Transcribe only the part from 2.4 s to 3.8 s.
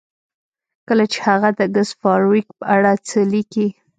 په اړه څه لیکي